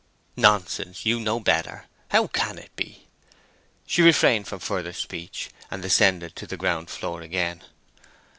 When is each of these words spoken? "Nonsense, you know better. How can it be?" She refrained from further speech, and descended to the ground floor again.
"Nonsense, 0.35 1.05
you 1.05 1.19
know 1.19 1.39
better. 1.39 1.85
How 2.09 2.25
can 2.25 2.57
it 2.57 2.75
be?" 2.75 3.07
She 3.85 4.01
refrained 4.01 4.47
from 4.47 4.57
further 4.59 4.93
speech, 4.93 5.51
and 5.69 5.83
descended 5.83 6.35
to 6.37 6.47
the 6.47 6.57
ground 6.57 6.89
floor 6.89 7.21
again. 7.21 7.61